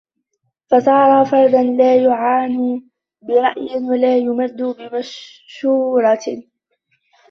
[0.69, 2.83] فَصَارَ فَرْدًا لَا يُعَانُ
[3.21, 6.43] بِرَأْيٍ وَلَا يُمَدُّ بِمَشُورَةٍ